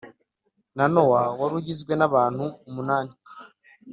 wa 0.77 0.85
Nowa 0.93 1.21
wari 1.39 1.53
ugizwe 1.59 1.93
n 1.97 2.03
abantu 2.07 2.45
umunani 2.67 3.13